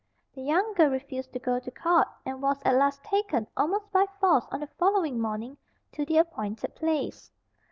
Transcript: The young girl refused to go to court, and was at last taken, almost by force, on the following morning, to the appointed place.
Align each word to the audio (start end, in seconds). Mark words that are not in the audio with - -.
The 0.33 0.41
young 0.41 0.73
girl 0.73 0.89
refused 0.89 1.31
to 1.33 1.37
go 1.39 1.59
to 1.59 1.69
court, 1.69 2.07
and 2.25 2.41
was 2.41 2.57
at 2.65 2.73
last 2.75 3.03
taken, 3.03 3.45
almost 3.55 3.91
by 3.91 4.07
force, 4.19 4.47
on 4.49 4.61
the 4.61 4.67
following 4.79 5.21
morning, 5.21 5.57
to 5.91 6.07
the 6.07 6.17
appointed 6.17 6.73
place. 6.73 7.29